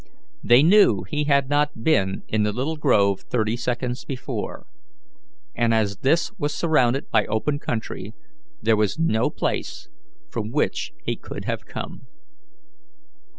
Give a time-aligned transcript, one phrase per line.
[0.43, 4.65] They knew he had not been in the little grove thirty seconds before,
[5.53, 8.15] and as this was surrounded by open country
[8.63, 9.89] there was no place
[10.31, 12.07] from which he could have come.